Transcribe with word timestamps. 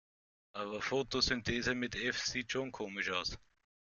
Aber 0.53 0.81
Fotosynthese 0.81 1.75
mit 1.75 1.95
F 1.95 2.17
sieht 2.17 2.51
schon 2.51 2.71
komisch 2.71 3.11
aus. 3.11 3.37